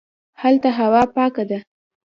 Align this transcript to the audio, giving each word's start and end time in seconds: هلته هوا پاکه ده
هلته 0.41 0.69
هوا 0.79 1.03
پاکه 1.15 1.43
ده 1.49 1.59